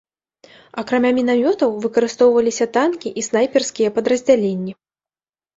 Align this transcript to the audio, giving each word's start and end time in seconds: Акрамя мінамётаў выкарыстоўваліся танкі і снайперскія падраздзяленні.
Акрамя 0.81 1.11
мінамётаў 1.17 1.75
выкарыстоўваліся 1.83 2.65
танкі 2.79 3.13
і 3.23 3.25
снайперскія 3.29 3.89
падраздзяленні. 3.99 4.73